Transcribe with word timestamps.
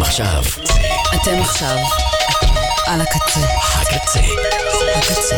אתם 0.00 0.08
עכשיו. 0.08 0.42
אתם 1.14 1.40
עכשיו. 1.40 1.76
על 2.86 3.00
הקצה. 3.00 3.40
הקצה. 3.80 4.20
הקצה. 4.96 5.36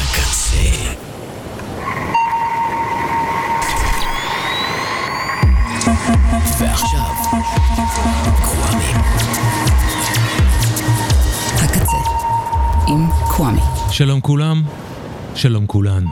הקצה. 0.00 0.74
ועכשיו, 6.58 7.14
קוואמי. 8.42 8.84
הקצה, 11.56 11.96
עם 12.88 13.06
קוואמי. 13.36 13.60
שלום 13.90 14.20
כולם, 14.20 14.62
שלום 15.34 15.66
כולן. 15.66 16.04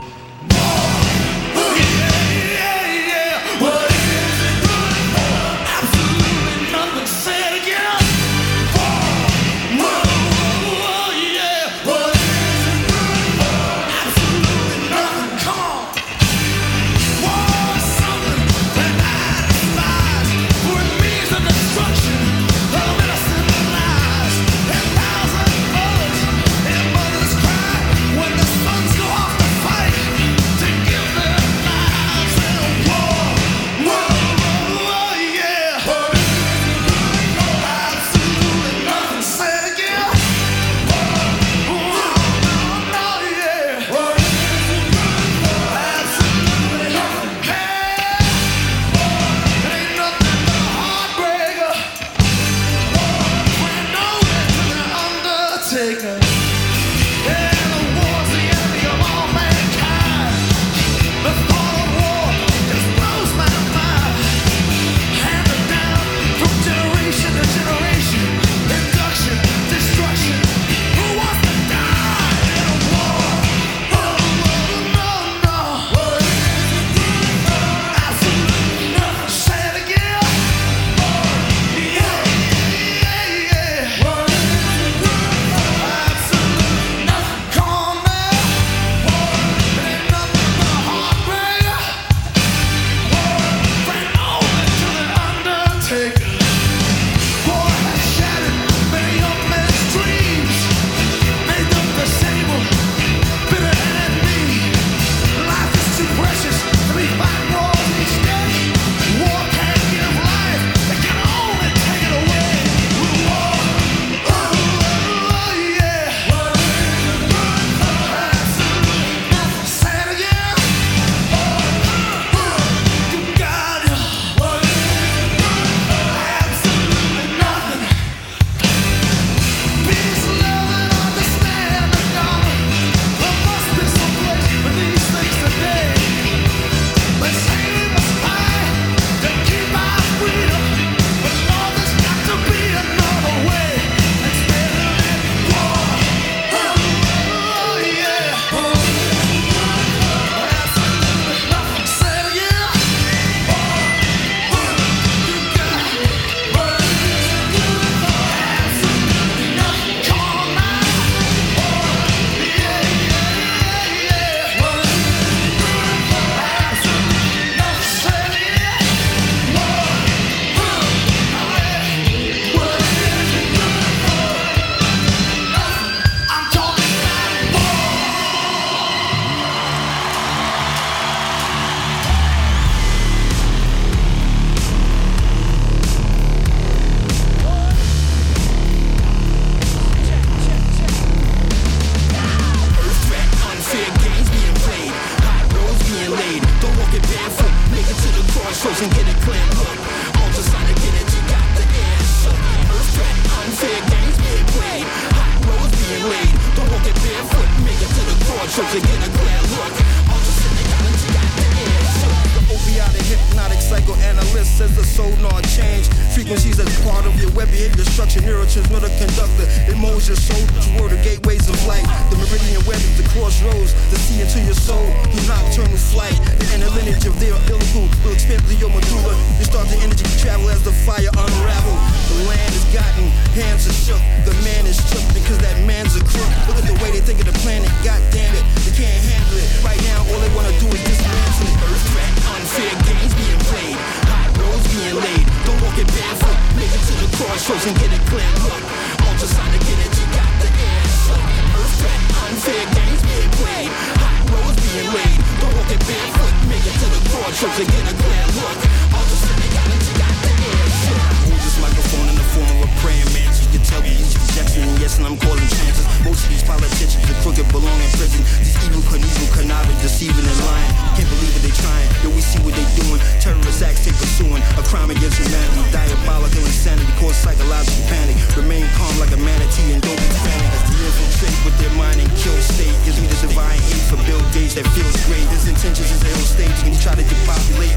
guilty 279.53 279.73
and 279.73 279.83
go 279.83 279.93
be 279.95 280.09
found. 280.25 280.43
Infiltrate 280.83 281.45
with 281.45 281.57
their 281.59 281.71
mind 281.77 282.01
and 282.01 282.09
kill 282.17 282.37
state. 282.41 282.73
Gives 282.85 283.01
me 283.01 283.07
the 283.07 283.21
divine 283.27 283.59
hate 283.61 283.85
for 283.89 283.97
Bill 284.05 284.21
Gates 284.33 284.55
that 284.55 284.67
feels 284.75 284.97
great. 285.07 285.25
His 285.29 285.49
intentions 285.49 285.91
is 285.91 286.03
a 286.03 286.09
ill 286.09 286.27
stage 286.27 286.59
and 286.65 286.75
try 286.81 286.95
to 286.95 287.03
depopulate 287.03 287.75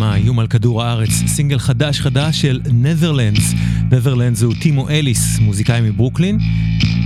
במה, 0.00 0.14
איום 0.14 0.38
על 0.38 0.46
כדור 0.46 0.82
הארץ, 0.82 1.10
סינגל 1.10 1.58
חדש 1.58 2.00
חדש 2.00 2.40
של 2.40 2.60
נת'רלנדס. 2.72 3.54
נת'רלנדס 3.90 4.38
זהו 4.38 4.54
טימו 4.54 4.88
אליס, 4.88 5.38
מוזיקאי 5.38 5.80
מברוקלין, 5.80 6.38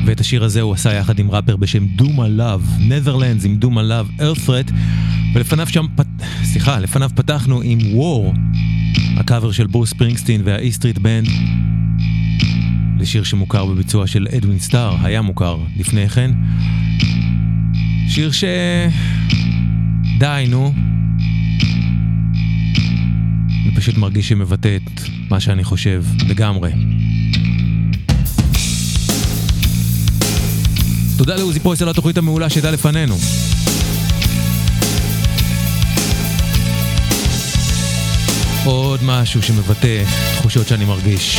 ואת 0.07 0.21
השיר 0.21 0.45
הזה 0.45 0.61
הוא 0.61 0.73
עשה 0.73 0.93
יחד 0.93 1.19
עם 1.19 1.31
ראפר 1.31 1.57
בשם 1.57 1.87
דומה 1.87 2.29
לאב, 2.29 2.77
נת'רלנדס 2.81 3.45
עם 3.45 3.57
דומה 3.57 3.83
לאב 3.83 4.11
ארת'רט, 4.21 4.71
ולפניו 5.35 5.67
שם, 5.67 5.87
פ... 5.97 6.03
סליחה, 6.43 6.79
לפניו 6.79 7.11
פתחנו 7.15 7.61
עם 7.65 7.79
וור, 7.93 8.35
הקאבר 9.17 9.53
של 9.53 9.67
ברוס 9.67 9.93
פרינגסטין 9.93 10.41
והאי-סטריט 10.45 10.99
בנד, 10.99 11.29
לשיר 12.99 13.25
שמוכר 13.25 13.67
בביצוע 13.67 14.07
של 14.07 14.27
אדווין 14.37 14.59
סטאר, 14.59 14.97
היה 15.03 15.23
מוכר 15.23 15.59
לפני 15.77 16.09
כן. 16.09 16.31
שיר 18.09 18.33
ש... 18.33 18.45
די, 20.19 20.45
נו. 20.49 20.94
פשוט 23.77 23.97
מרגיש 23.97 24.29
שמבטא 24.29 24.77
את 24.77 25.01
מה 25.31 25.41
שאני 25.41 25.65
חושב 25.65 26.05
לגמרי. 26.29 26.73
תודה 31.17 31.37
לעוזי 31.37 31.61
פרויס 31.61 31.83
על 31.83 31.89
התוכנית 31.89 32.19
המעולה 32.19 32.51
שהייתה 32.51 32.71
לפנינו. 32.71 33.17
עוד 38.65 39.01
משהו 39.03 39.43
שמבטא 39.43 40.05
תחושות 40.39 40.69
שאני 40.69 40.85
מרגיש. 40.85 41.39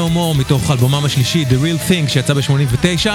No 0.00 0.16
More 0.16 0.38
מתוך 0.38 0.70
אלבומם 0.70 1.04
השלישי 1.04 1.44
The 1.50 1.52
Real 1.52 1.90
Thing 1.90 2.10
שיצא 2.10 2.34
ב-89 2.34 3.08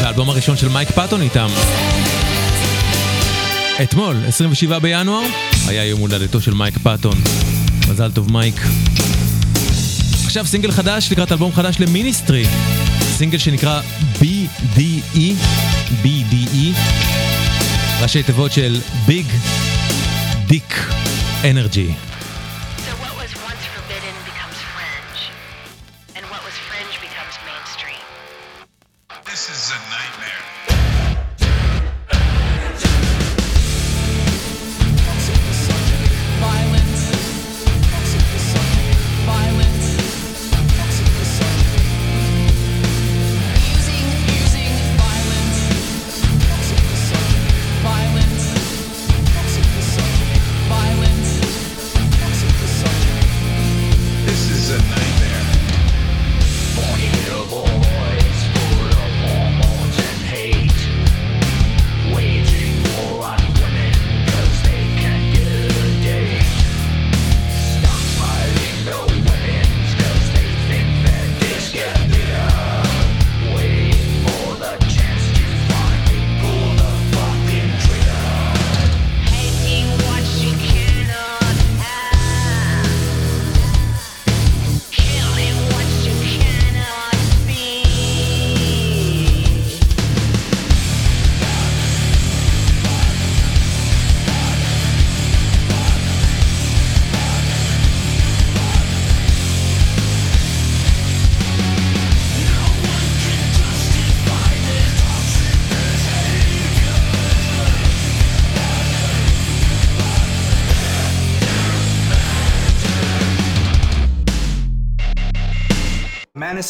והאלבום 0.00 0.30
הראשון 0.30 0.56
של 0.56 0.68
מייק 0.68 0.90
פאטון 0.90 1.22
איתם. 1.22 1.48
אתמול, 3.82 4.16
27 4.28 4.78
בינואר, 4.78 5.22
היה 5.66 5.84
יום 5.84 6.00
הולדתו 6.00 6.40
של 6.40 6.54
מייק 6.54 6.78
פאטון. 6.78 7.14
מזל 7.88 8.10
טוב 8.10 8.32
מייק. 8.32 8.60
עכשיו 10.24 10.46
סינגל 10.46 10.70
חדש 10.70 11.08
לקראת 11.12 11.32
אלבום 11.32 11.52
חדש 11.52 11.76
ל-Ministry. 11.80 12.46
סינגל 13.16 13.38
שנקרא 13.38 13.80
BDE, 14.20 15.34
BDE, 16.02 16.78
ראשי 18.02 18.22
תיבות 18.22 18.52
של 18.52 18.80
Big 19.06 19.26
דיק 20.46 20.86
אנרגי. 21.44 22.09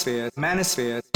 Manosphere, 0.00 0.30
Manosphere. 0.36 1.09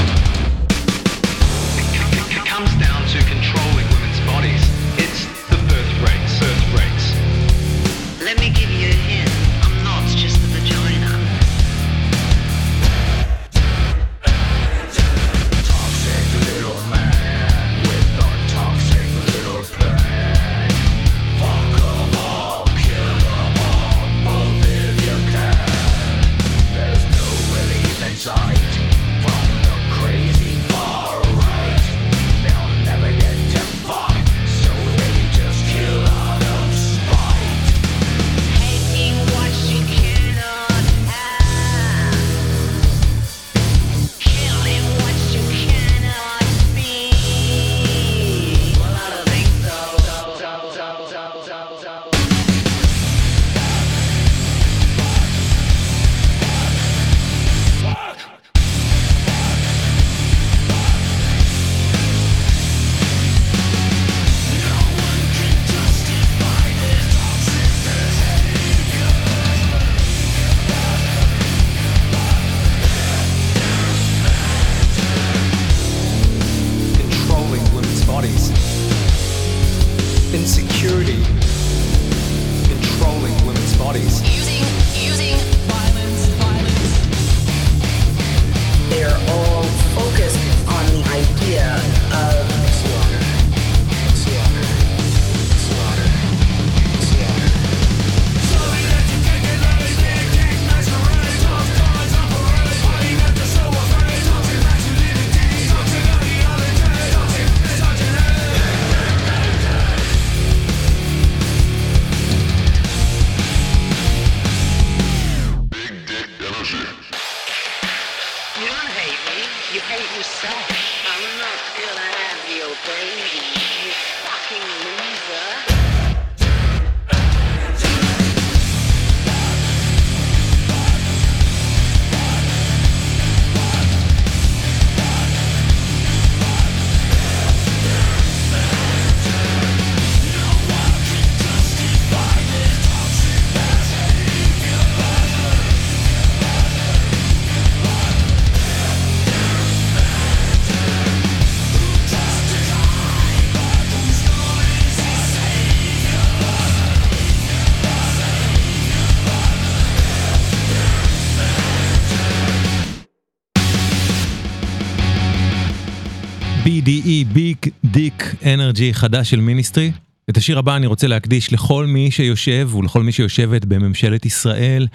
BDE, 166.85 167.37
Big 167.37 167.71
Dick 167.95 168.43
Energy 168.43 168.93
חדש 168.93 169.31
של 169.31 169.40
מיניסטרי. 169.40 169.92
את 170.31 170.37
השיר 170.37 170.59
הבא 170.59 170.77
אני 170.77 170.87
רוצה 170.87 171.07
להקדיש 171.07 171.53
לכל 171.53 171.87
מי 171.87 172.11
שיושב 172.11 172.75
ולכל 172.75 173.03
מי 173.03 173.12
שיושבת 173.12 173.64
בממשלת 173.64 174.27
ישראל 174.27 174.87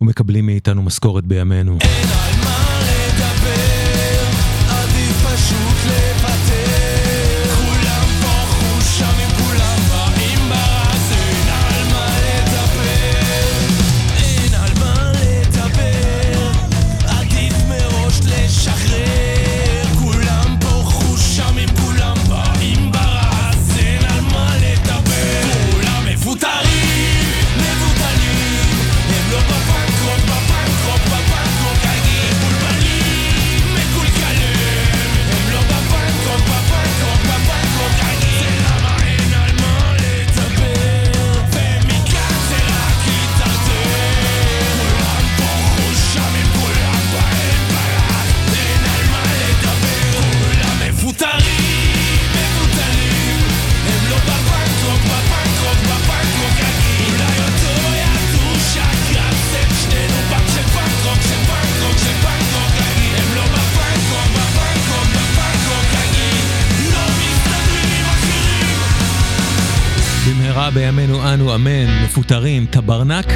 ומקבלים 0.00 0.46
מאיתנו 0.46 0.82
משכורת 0.82 1.24
בימינו. 1.24 1.78
אין 1.80 2.37
אנו 71.34 71.54
אמן, 71.54 72.04
מפוטרים, 72.04 72.66
טברנק. 72.66 73.26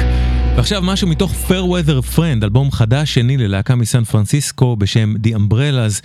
ועכשיו 0.55 0.81
משהו 0.81 1.07
מתוך 1.07 1.31
Fair 1.47 1.51
Weather 1.51 2.15
Friend, 2.15 2.43
אלבום 2.43 2.71
חדש 2.71 3.13
שני 3.13 3.37
ללהקה 3.37 3.75
מסן 3.75 4.03
פרנסיסקו 4.03 4.75
בשם 4.75 5.13
The 5.23 5.29
Umbrellas, 5.37 6.01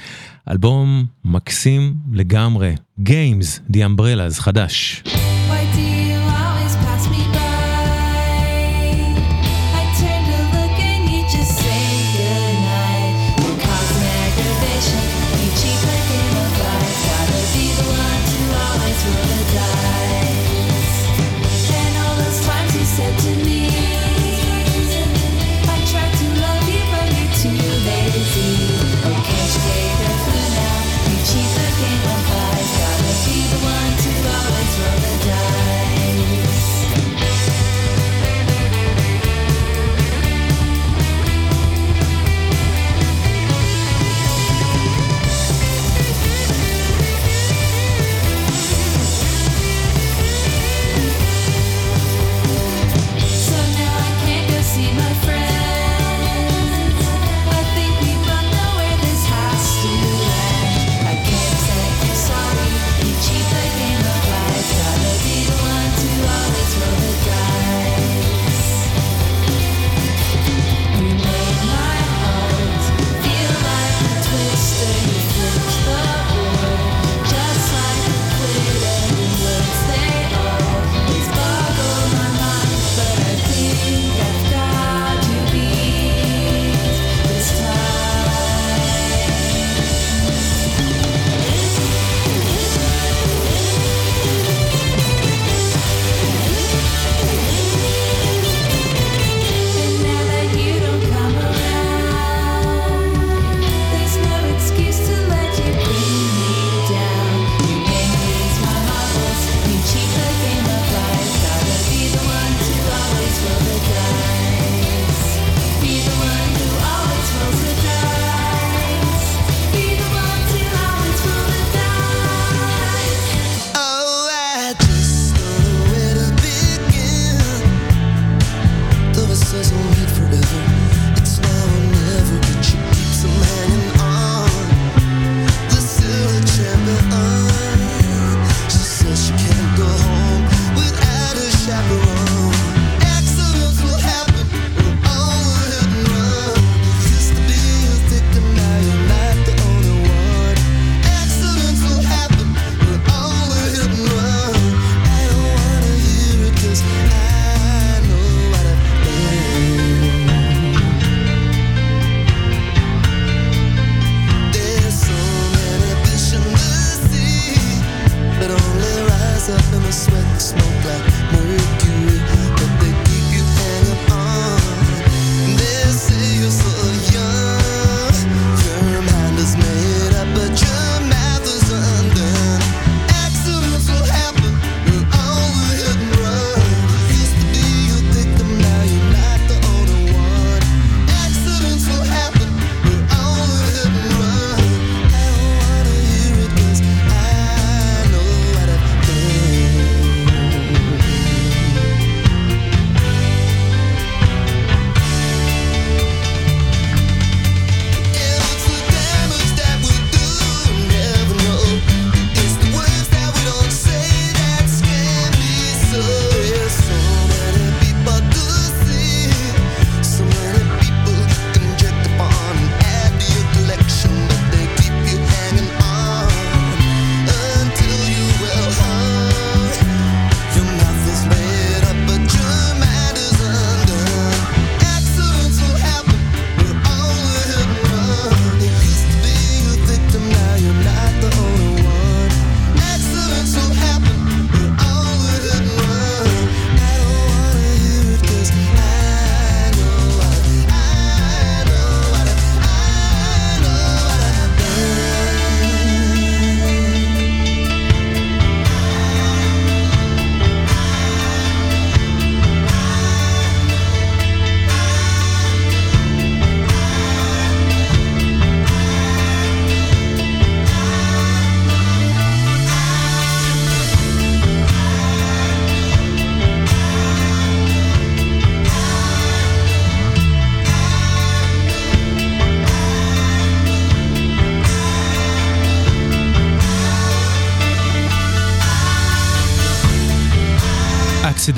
אלבום 0.50 1.06
מקסים 1.24 1.94
לגמרי, 2.12 2.74
Games, 3.00 3.72
The 3.72 3.76
Umbrellas, 3.76 4.40
חדש. 4.40 5.02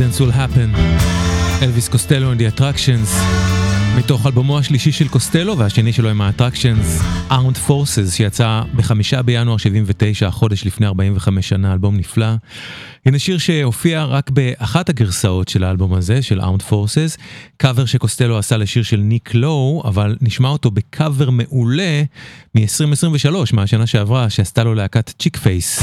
accidents 0.01 0.19
will 0.21 0.31
happen. 0.31 0.73
Elvis 1.61 1.91
Costello 1.91 2.31
and 2.31 2.41
the 2.41 2.47
Attractions. 2.47 3.80
מתוך 4.05 4.27
אלבומו 4.27 4.59
השלישי 4.59 4.93
של 4.93 5.09
קוסטלו 5.09 5.59
והשני 5.59 5.93
שלו 5.93 6.11
עם 6.11 6.21
ה-Attractions, 6.21 7.03
Armed 7.31 7.69
Forces, 7.69 8.11
שיצא 8.11 8.63
בחמישה 8.77 9.23
בינואר 9.23 9.57
79, 9.57 10.31
חודש 10.31 10.67
לפני 10.67 10.87
45 10.87 11.49
שנה, 11.49 11.73
אלבום 11.73 11.97
נפלא. 11.97 12.27
הנה 13.07 13.19
שיר 13.19 13.39
שהופיע 13.39 14.05
רק 14.05 14.31
באחת 14.31 14.89
הגרסאות 14.89 15.49
של 15.49 15.65
האלבום 15.65 15.95
הזה, 15.95 16.23
של 16.23 16.41
Armed 16.41 16.73
Forces, 16.73 17.21
קאבר 17.57 17.85
שקוסטלו 17.85 18.39
עשה 18.39 18.57
לשיר 18.57 18.83
של 18.83 18.97
ניק 18.97 19.35
לואו, 19.35 19.83
אבל 19.85 20.17
נשמע 20.21 20.49
אותו 20.49 20.71
בקאבר 20.71 21.31
מעולה 21.31 22.03
מ-2023, 22.55 23.35
מהשנה 23.53 23.87
שעברה, 23.87 24.31
שעשתה 24.31 24.65
לו 24.65 24.75
להקת 24.75 25.13
Cheekface. 25.19 25.83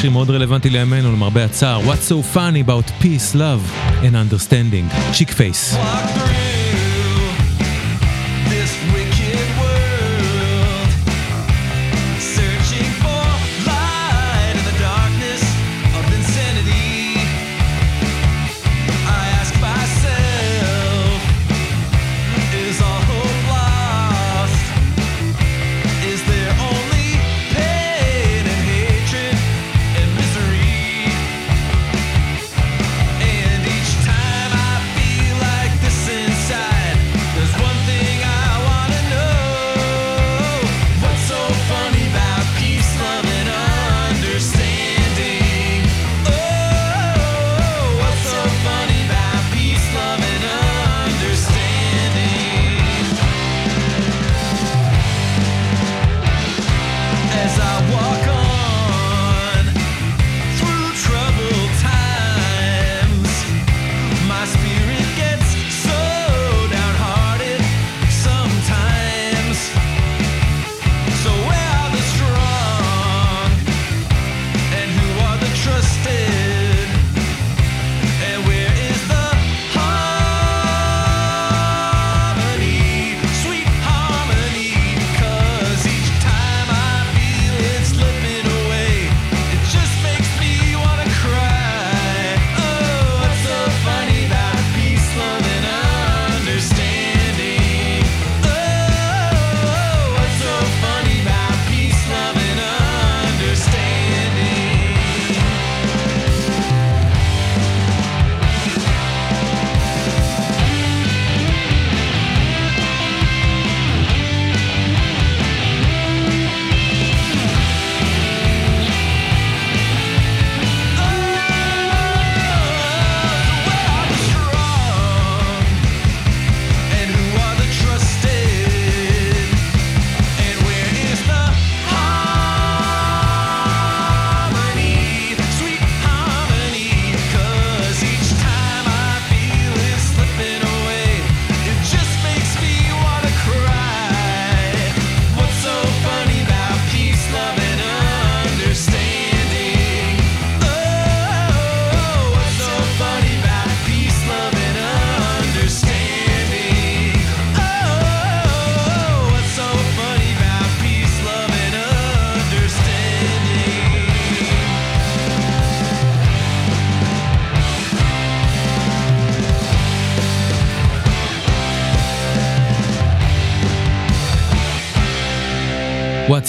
שיר 0.00 0.10
מאוד 0.10 0.30
רלוונטי 0.30 0.70
לימינו, 0.70 1.12
למרבה 1.12 1.44
הצער, 1.44 1.80
What's 1.80 2.10
so 2.10 2.36
funny 2.36 2.68
about 2.68 3.04
peace, 3.04 3.34
love 3.34 3.92
and 4.02 4.14
understanding, 4.14 5.12
צ'יק 5.12 5.30
פייס. 5.32 5.74
This 5.74 6.51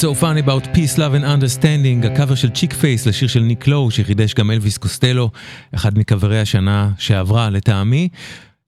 so 0.03 0.13
funny 0.13 0.41
about 0.41 0.63
peace, 0.73 0.97
love 0.97 1.13
and 1.13 1.23
understanding, 1.23 2.05
הקאבר 2.05 2.35
של 2.35 2.49
Cheekface 2.49 3.05
לשיר 3.05 3.27
של 3.27 3.39
ניק 3.39 3.67
לואו 3.67 3.91
שחידש 3.91 4.33
גם 4.33 4.51
אלוויס 4.51 4.77
קוסטלו, 4.77 5.29
אחד 5.75 5.97
מקאברי 5.97 6.39
השנה 6.39 6.89
שעברה 6.97 7.49
לטעמי. 7.49 8.09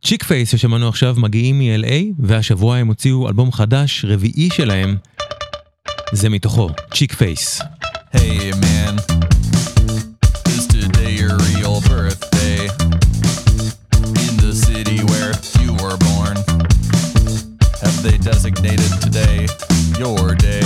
Cheekface 0.06 0.51
ששמענו 0.52 0.88
עכשיו 0.88 1.15
מגיעים 1.17 1.60
מ-LA 1.60 1.93
והשבוע 2.19 2.78
הם 2.78 2.88
הוציאו 2.88 3.28
אלבום 3.28 3.52
חדש 3.52 4.06
רביעי 4.08 4.50
שלהם. 4.54 4.98
זה 6.12 6.30
מתוכו, 6.30 6.69
Cheekface. 6.93 7.62
Hey 8.13 8.52
man, 8.52 8.93
is 10.56 10.67
today 10.67 11.13
your 11.21 11.36
real 11.50 11.78
birthday? 11.91 12.62
In 14.26 14.34
the 14.45 14.54
city 14.67 15.00
where 15.10 15.34
you 15.62 15.71
were 15.82 15.98
born, 16.08 16.36
have 17.84 17.98
they 18.06 18.17
designated 18.30 18.91
today 19.02 19.38
your 20.00 20.36
day? 20.36 20.65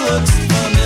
looks 0.00 0.30
funny. 0.30 0.79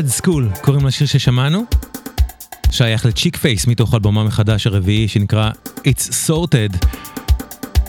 Grad 0.00 0.10
School, 0.10 0.48
קוראים 0.62 0.86
לשיר 0.86 1.06
ששמענו? 1.06 1.64
שייך 2.70 3.06
ל-Cheekface 3.06 3.66
מתוך 3.66 3.94
אלבומם 3.94 4.26
החדש 4.26 4.66
הרביעי 4.66 5.08
שנקרא 5.08 5.50
It's 5.76 6.28
Sorted. 6.28 6.86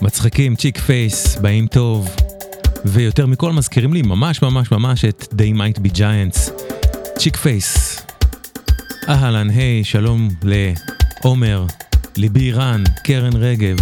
מצחיקים, 0.01 0.55
Cheekface, 0.55 1.35
באים 1.35 1.67
טוב, 1.67 2.09
ויותר 2.85 3.25
מכל 3.25 3.51
מזכירים 3.51 3.93
לי 3.93 4.01
ממש 4.01 4.41
ממש 4.41 4.71
ממש 4.71 5.05
את 5.05 5.27
They 5.33 5.57
Might 5.57 5.79
Be 5.79 5.97
Giants. 5.97 6.51
Cheekface. 7.17 8.01
אהלן, 9.09 9.49
היי, 9.49 9.83
שלום 9.83 10.29
לעומר, 10.43 11.65
ליבי 12.17 12.51
רן, 12.51 12.83
קרן 13.03 13.35
רגב, 13.35 13.77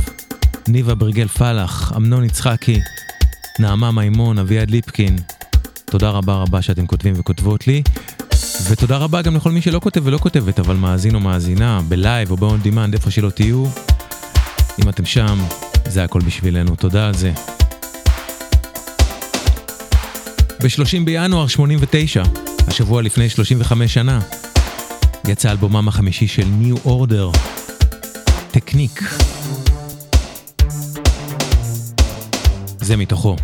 ניבה 0.68 0.96
ברגל 0.96 1.28
פלח, 1.28 1.94
אמנון 1.96 2.24
יצחקי, 2.24 2.80
נעמה 3.60 3.92
מימון, 3.92 4.40
אביעד 4.40 4.72
ליפקין. 4.72 5.16
תודה 5.86 6.10
רבה 6.10 6.34
רבה 6.34 6.62
שאתם 6.62 6.88
כותבים 6.88 7.14
וכותבות 7.18 7.68
לי. 7.68 7.84
ותודה 8.70 8.98
רבה 8.98 9.22
גם 9.22 9.36
לכל 9.36 9.52
מי 9.52 9.62
שלא 9.62 9.80
כותב 9.80 10.02
ולא 10.04 10.18
כותבת, 10.18 10.60
אבל 10.60 10.76
מאזין 10.76 11.16
או 11.16 11.20
מאזינה, 11.20 11.82
בלייב 11.88 12.32
או 12.32 12.38
ב-on 12.38 12.66
demand, 12.68 12.94
איפה 12.94 13.12
שלא 13.12 13.30
תהיו. 13.30 13.66
אם 14.84 14.90
אתם 14.90 15.06
שם, 15.06 15.40
זה 15.86 16.04
הכל 16.04 16.20
בשבילנו, 16.20 16.76
תודה 16.76 17.08
על 17.08 17.14
זה. 17.14 17.32
ב-30 20.64 21.06
בינואר 21.06 21.48
89, 21.48 22.24
השבוע 22.68 23.02
לפני 23.02 23.30
35 23.30 23.94
שנה, 23.94 24.20
יצא 25.28 25.52
אלבומם 25.52 25.88
החמישי 25.88 26.28
של 26.28 26.48
New 26.62 26.88
Order, 26.88 27.38
טקניק. 28.52 29.04
זה 32.82 32.98
מתוכו. 32.98 33.36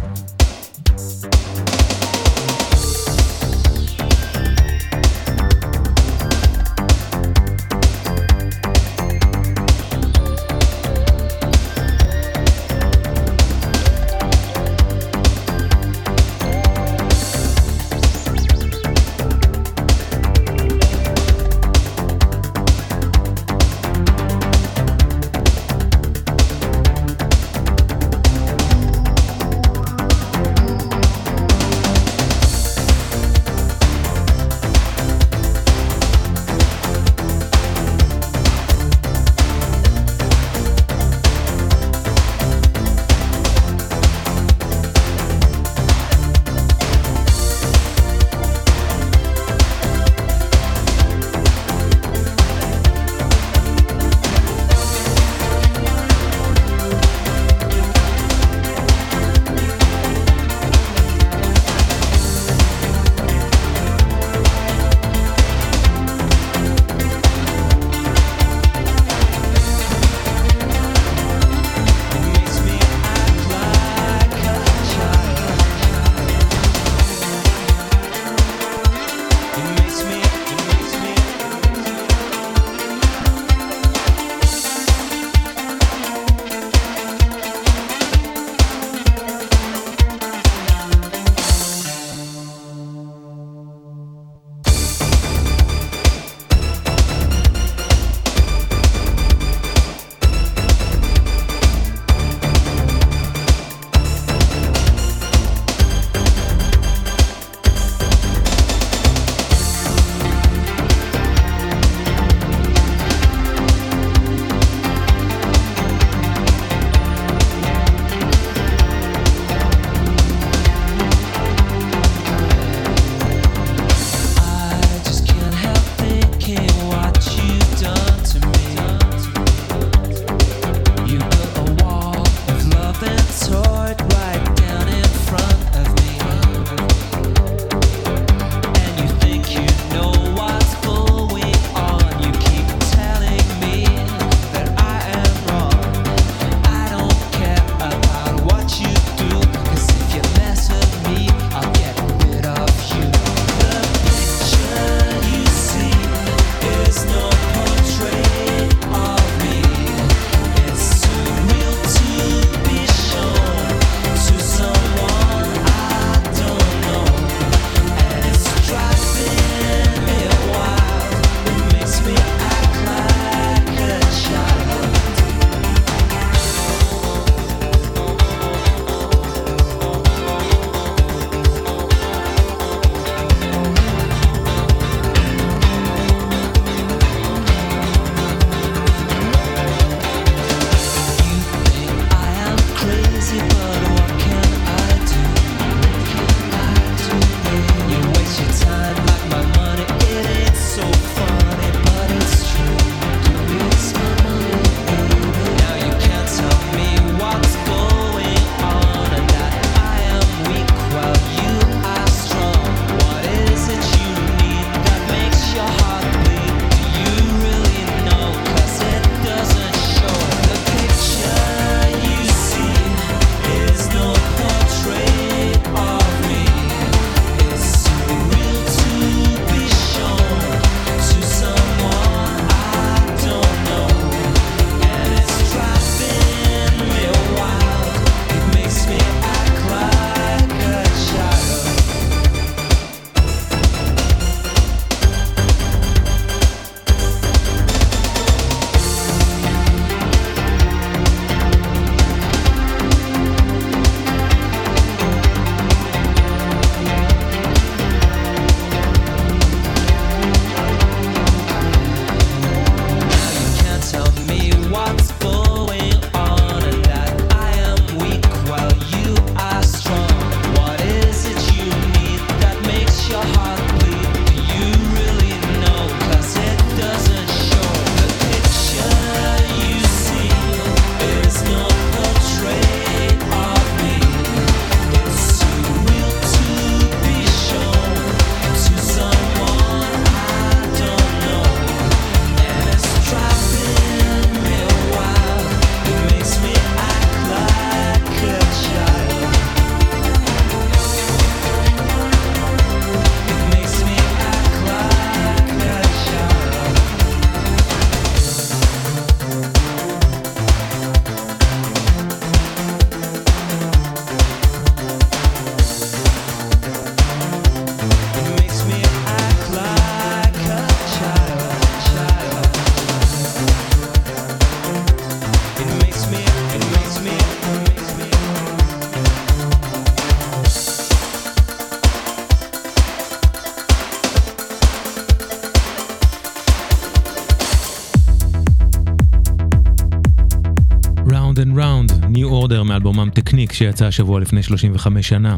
Order 342.46 342.64
מאלבומם 342.64 343.10
Technique 343.14 343.54
שיצא 343.54 343.86
השבוע 343.86 344.20
לפני 344.20 344.44
35 344.44 345.10
שנה. 345.10 345.36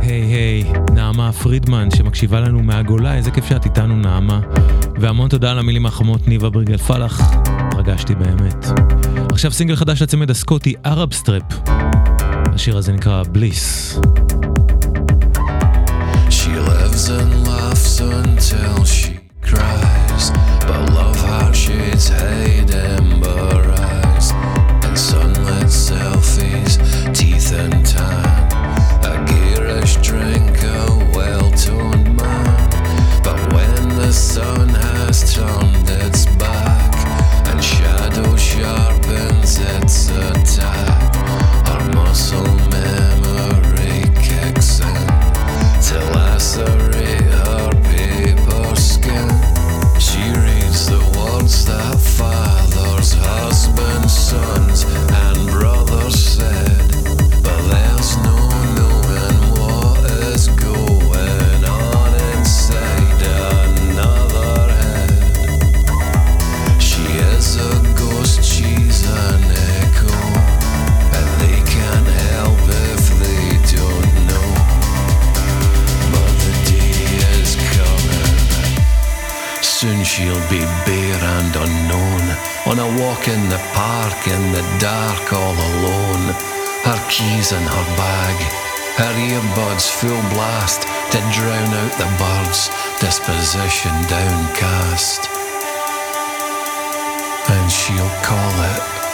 היי 0.00 0.22
hey, 0.22 0.34
היי, 0.34 0.64
hey, 0.72 0.92
נעמה 0.92 1.32
פרידמן 1.32 1.88
שמקשיבה 1.96 2.40
לנו 2.40 2.62
מהגולה, 2.62 3.14
איזה 3.14 3.30
כיף 3.30 3.48
שאת 3.48 3.64
איתנו 3.64 3.96
נעמה. 3.96 4.40
והמון 4.96 5.28
תודה 5.28 5.50
על 5.50 5.58
המילים 5.58 5.86
החמות 5.86 6.28
ניבה 6.28 6.50
בריגל 6.50 6.76
פלאח, 6.76 7.20
הרגשתי 7.72 8.14
באמת. 8.14 8.66
עכשיו 9.30 9.50
סינגל 9.50 9.76
חדש 9.76 10.02
לצמד 10.02 10.30
הסקוטי, 10.30 10.74
Arab 10.84 11.12
Strap. 11.12 11.42
השיר 12.54 12.76
הזה 12.76 12.92
נקרא 12.92 13.22
Bliss. 13.32 13.98
until 17.98 18.84
she 18.84 19.12
cries, 19.48 20.24
but 20.68 20.82
love 20.96 21.20
how 21.30 21.48
she's 21.62 22.08
hated. 22.08 23.15
days. 26.46 26.95
disposition 93.06 93.92
downcast, 94.08 95.28
and 97.48 97.70
she'll 97.70 98.22
call 98.24 98.50
it. 98.74 99.05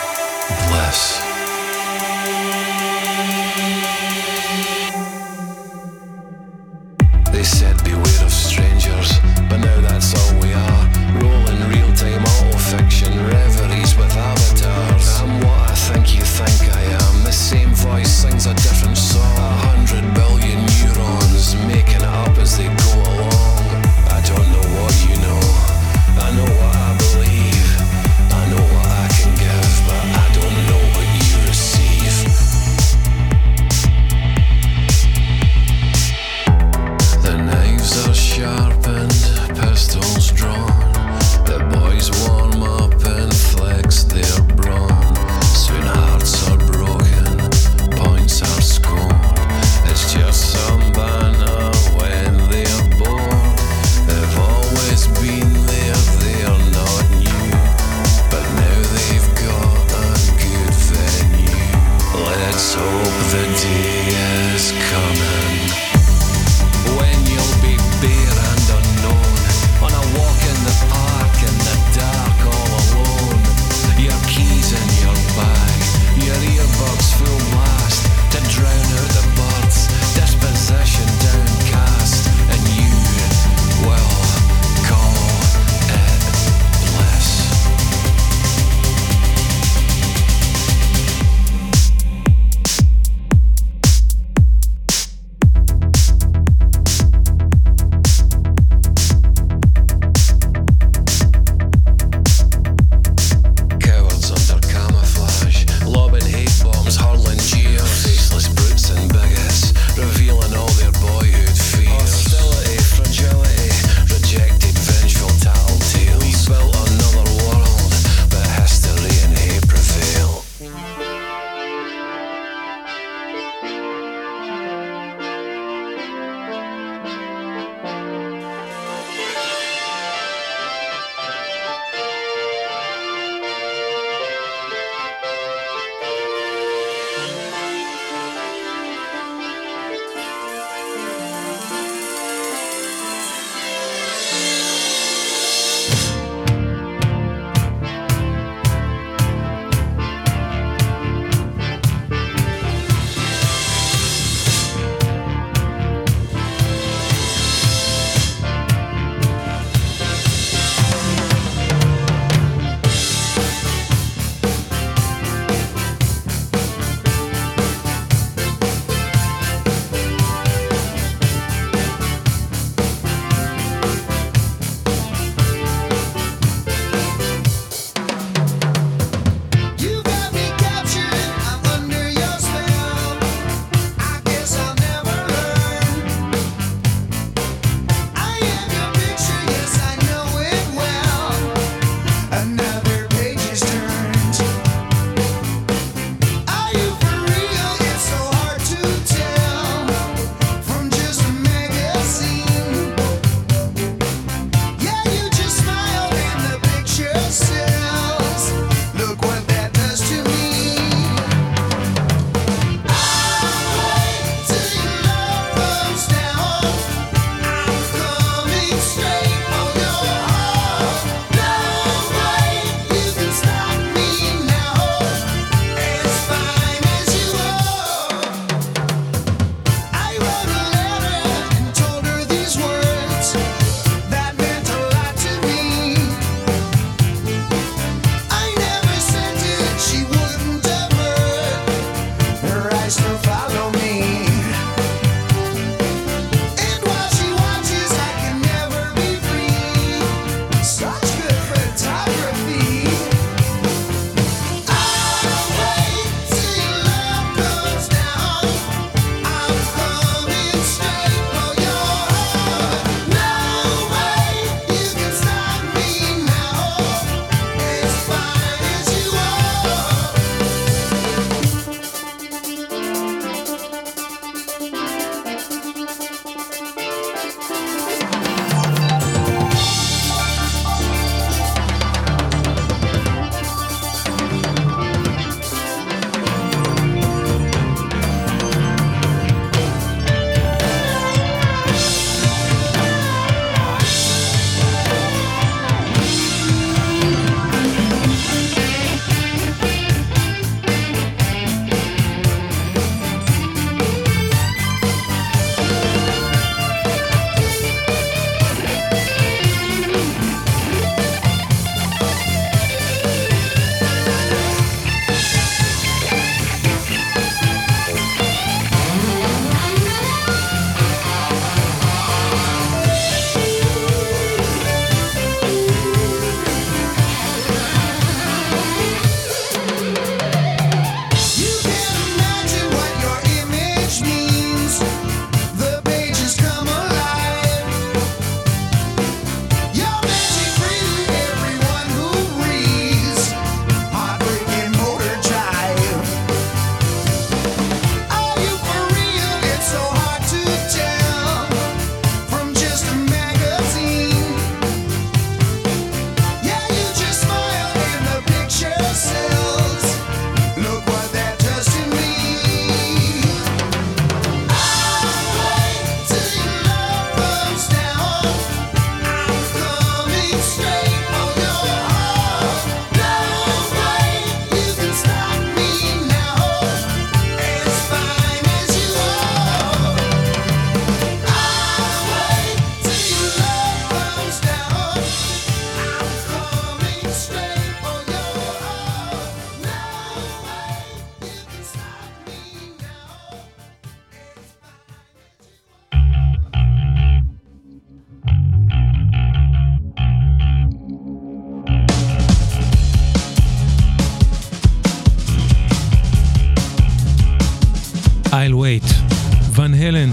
הלן, 409.82 410.10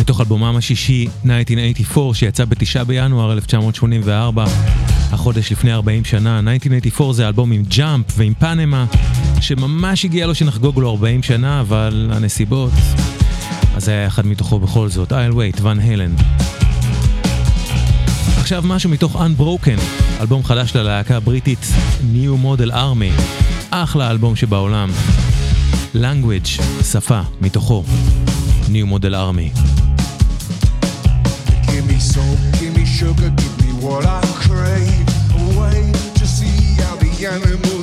מתוך 0.00 0.20
אלבומם 0.20 0.56
השישי 0.56 1.08
1984 1.24 2.14
שיצא 2.14 2.44
ב-9 2.44 2.84
בינואר 2.84 3.32
1984, 3.32 4.44
החודש 5.12 5.52
לפני 5.52 5.72
40 5.72 6.04
שנה. 6.04 6.38
1984 6.38 7.12
זה 7.12 7.28
אלבום 7.28 7.52
עם 7.52 7.62
ג'אמפ 7.68 8.06
ועם 8.16 8.34
פנמה, 8.38 8.86
שממש 9.40 10.04
הגיע 10.04 10.26
לו 10.26 10.34
שנחגוג 10.34 10.78
לו 10.78 10.90
40 10.90 11.22
שנה, 11.22 11.60
אבל 11.60 12.10
הנסיבות... 12.12 12.72
אז 13.76 13.88
היה 13.88 14.06
אחד 14.06 14.26
מתוכו 14.26 14.58
בכל 14.58 14.88
זאת, 14.88 15.12
I'll 15.12 15.34
wait, 15.34 15.62
ון 15.62 15.80
הלן. 15.80 16.14
עכשיו 18.38 18.62
משהו 18.66 18.90
מתוך 18.90 19.16
Unbroken, 19.16 19.80
אלבום 20.20 20.44
חדש 20.44 20.76
ללהקה 20.76 21.16
הבריטית 21.16 21.66
New 22.14 22.44
Model 22.44 22.72
Army, 22.72 23.20
אחלה 23.70 24.10
אלבום 24.10 24.36
שבעולם. 24.36 24.90
Language, 25.94 26.62
שפה, 26.82 27.20
מתוכו. 27.40 27.84
New 28.68 28.86
Model 28.86 29.14
Army. 29.14 29.52
Give 31.68 31.86
me 31.86 31.98
salt, 31.98 32.38
give 32.58 32.74
me 32.76 32.84
sugar, 32.84 33.30
give 33.30 33.64
me 33.64 33.72
what 33.84 34.04
I 34.04 34.20
crave. 34.44 35.06
A 35.34 35.60
way 35.60 35.92
to 36.14 36.26
see 36.26 36.80
how 36.82 36.96
the 36.96 37.26
animal. 37.26 37.75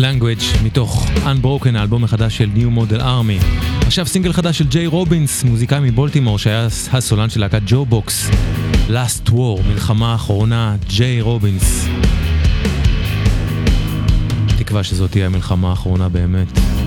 Language 0.00 0.64
מתוך 0.64 1.06
Unbroken, 1.16 1.78
האלבום 1.78 2.04
החדש 2.04 2.38
של 2.38 2.50
New 2.54 2.78
Model 2.78 3.00
Army. 3.00 3.44
עכשיו 3.86 4.06
סינגל 4.06 4.32
חדש 4.32 4.58
של 4.58 4.66
J. 4.68 4.86
Robbins, 4.86 5.44
מוזיקאי 5.44 5.78
מבולטימור 5.82 6.38
שהיה 6.38 6.66
הסולן 6.92 7.30
של 7.30 7.40
להקת 7.40 7.62
Jawbox. 7.66 8.30
Last 8.88 9.30
War, 9.30 9.62
מלחמה 9.68 10.14
אחרונה, 10.14 10.76
J. 10.88 11.20
Robbins. 11.20 11.86
תקווה 14.58 14.84
שזאת 14.84 15.10
תהיה 15.10 15.26
המלחמה 15.26 15.70
האחרונה 15.70 16.08
באמת. 16.08 16.79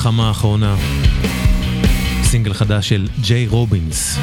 War, 0.00 0.02
מלחמה 0.02 0.28
האחרונה. 0.28 0.76
סינגל 2.22 2.54
חדש 2.54 2.88
של 2.88 3.08
ג'יי 3.20 3.46
רובינס. 3.46 4.18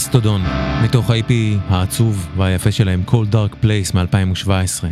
מסטודון, 0.00 0.42
מתוך 0.84 1.10
ה-EP 1.10 1.32
העצוב 1.68 2.28
והיפה 2.36 2.72
שלהם, 2.72 3.02
Cold 3.08 3.32
Dark 3.32 3.64
Place 3.64 3.94
מ-2017. 3.94 4.84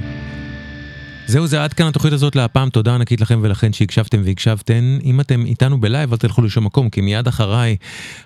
זהו 1.27 1.47
זה 1.47 1.65
עד 1.65 1.73
כאן 1.73 1.87
התוכנית 1.87 2.13
הזאת 2.13 2.37
להפעם, 2.37 2.71
תודה 2.71 2.95
ענקית 2.95 3.21
לכם 3.21 3.39
ולכן 3.43 3.73
שהקשבתם 3.73 4.23
והקשבתן. 4.25 4.99
אם 5.05 5.21
אתם 5.21 5.47
איתנו 5.47 5.81
ב 5.81 5.87
live 5.87 6.13
אל 6.13 6.19
תלכו 6.19 6.43
לשום 6.43 6.65
מקום, 6.65 6.91
כי 6.91 7.01
מיד 7.01 7.29
אחריי 7.29 7.77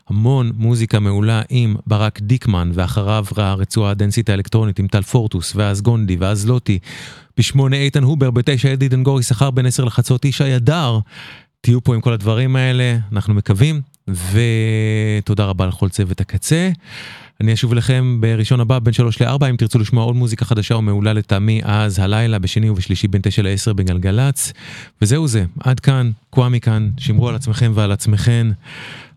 המון 0.09 0.53
מוזיקה 0.57 1.01
מעולה 1.01 1.43
עם 1.49 1.77
ברק 1.87 2.21
דיקמן, 2.21 2.71
ואחריו 2.75 3.25
הרצועה 3.37 3.91
הדנסית 3.91 4.29
האלקטרונית 4.31 4.79
עם 4.79 4.87
טל 4.87 5.03
פורטוס, 5.03 5.53
ואז 5.57 5.83
גונדי, 5.83 6.17
ואז 6.17 6.47
לוטי. 6.47 6.79
בשמונה 7.37 7.77
איתן 7.77 8.03
הובר, 8.03 8.31
בתשע 8.31 8.73
אדי 8.73 8.89
דנגורי 8.89 9.23
שכר 9.23 9.51
בין 9.51 9.67
עשר 9.67 9.85
לחצות 9.85 10.25
ישי 10.25 10.53
הדר. 10.53 10.99
תהיו 11.61 11.85
פה 11.85 11.95
עם 11.95 12.01
כל 12.01 12.13
הדברים 12.13 12.57
האלה, 12.57 12.97
אנחנו 13.13 13.35
מקווים, 13.35 13.81
ותודה 14.09 15.45
רבה 15.45 15.67
לכל 15.67 15.89
צוות 15.89 16.21
הקצה. 16.21 16.71
אני 17.41 17.55
אשוב 17.55 17.73
אליכם 17.73 18.19
בראשון 18.21 18.61
הבא 18.61 18.79
בין 18.79 18.93
3 18.93 19.23
ל-4 19.23 19.51
אם 19.51 19.57
תרצו 19.57 19.79
לשמוע 19.79 20.05
עוד 20.05 20.17
מוזיקה 20.17 20.45
חדשה 20.45 20.75
או 20.75 20.83
מעולה 20.83 21.13
לטעמי 21.13 21.61
אז 21.65 21.99
הלילה 21.99 22.39
בשני 22.39 22.71
ובשלישי 22.71 23.09
בין 23.09 23.23
9 23.25 23.43
ל-10 23.43 23.73
בגלגלצ. 23.73 24.53
וזהו 25.03 25.29
זה, 25.29 25.45
עד 25.61 25.81
כאן, 25.81 26.11
קוואמי 26.31 26.61
כאן, 26.61 26.91
שמרו 26.99 27.29
על 27.29 27.35
עצמכם 27.35 27.73
ועל 27.75 27.93
עצמכן. 27.93 28.47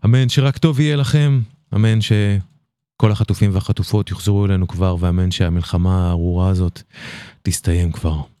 אמן 0.04 0.28
שרק 0.28 0.58
טוב 0.58 0.80
יהיה 0.80 0.96
לכם, 0.96 1.40
אמן 1.74 1.98
שכל 2.00 3.12
החטופים 3.12 3.50
והחטופות 3.54 4.10
יוחזרו 4.10 4.46
אלינו 4.46 4.68
כבר, 4.68 4.96
ואמן 5.00 5.30
שהמלחמה 5.30 6.06
הארורה 6.06 6.48
הזאת 6.48 6.82
תסתיים 7.42 7.92
כבר. 7.92 8.35